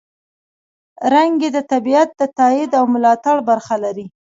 [1.13, 4.05] رنګ یې د طبیعت د تاييد او ملاتړ برخه لري.